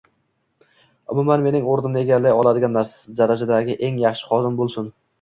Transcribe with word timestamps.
umuman, 1.15 1.43
mening 1.49 1.69
o‘rnimni 1.75 2.03
egallay 2.05 2.35
oladigan 2.39 2.83
darajadagi 3.23 3.81
eng 3.91 4.05
yaxshi 4.09 4.31
xodim 4.35 4.63
bo‘lsin. 4.65 4.95